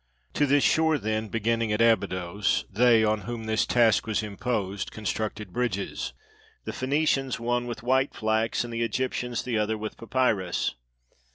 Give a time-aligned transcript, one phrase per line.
[0.33, 5.53] To this shore, then, beginning at Abydos, they, on whom this task was imposed, constructed
[5.53, 6.13] bridges,
[6.65, 10.73] the Phoenicians one with white flax, and the Egyptians the other with papyrus.